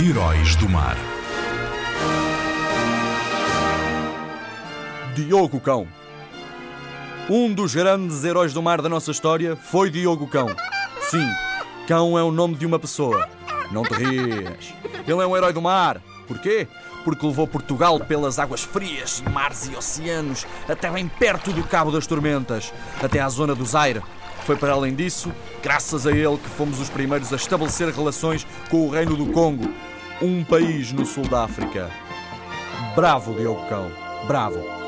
[0.00, 0.96] Heróis do Mar.
[5.14, 5.86] Diogo Cão.
[7.30, 10.48] Um dos grandes heróis do mar da nossa história foi Diogo Cão.
[11.00, 11.26] Sim,
[11.86, 13.28] Cão é o nome de uma pessoa.
[13.70, 14.74] Não te rias.
[15.06, 16.02] Ele é um herói do mar.
[16.26, 16.66] Porquê?
[17.04, 22.06] Porque levou Portugal pelas águas frias, mares e oceanos, até bem perto do Cabo das
[22.06, 24.02] Tormentas, até à zona do Zaire.
[24.44, 25.32] Foi para além disso,
[25.62, 29.72] graças a ele, que fomos os primeiros a estabelecer relações com o Reino do Congo,
[30.20, 31.90] um país no sul da África.
[32.94, 33.90] Bravo, Diogo Cão.
[34.26, 34.83] Bravo.